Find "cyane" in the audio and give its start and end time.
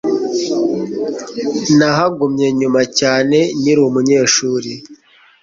2.99-3.37